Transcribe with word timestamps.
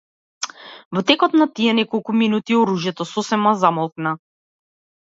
Во 0.97 1.03
текот 1.11 1.35
на 1.41 1.47
тие 1.59 1.77
неколку 1.81 2.17
минути, 2.23 2.59
оружјето 2.65 3.09
сосема 3.13 3.57
замолкна. 3.67 4.19